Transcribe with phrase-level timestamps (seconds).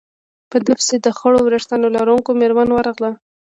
[0.49, 3.11] په ده پسې د خړو ورېښتانو لرونکې مېرمن ورغله.